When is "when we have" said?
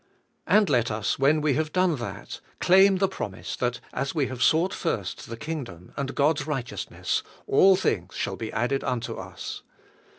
1.19-1.71